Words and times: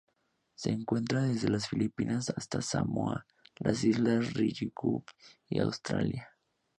Se 0.55 0.71
encuentra 0.71 1.21
desde 1.25 1.47
las 1.47 1.67
Filipinas 1.69 2.33
hasta 2.35 2.63
Samoa, 2.63 3.23
las 3.59 3.83
Islas 3.83 4.33
Ryukyu 4.33 5.03
y 5.47 5.59
Australia. 5.59 6.27